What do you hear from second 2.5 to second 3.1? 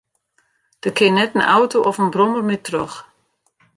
troch.